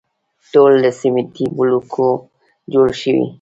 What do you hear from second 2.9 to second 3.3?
شوي.